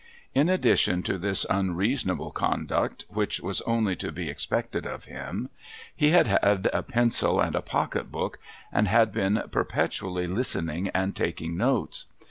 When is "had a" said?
6.25-6.81